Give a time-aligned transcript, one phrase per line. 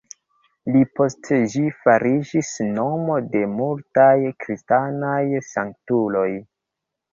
[0.69, 6.29] Pli poste ĝi fariĝis nomo de multaj kristanaj sanktuloj.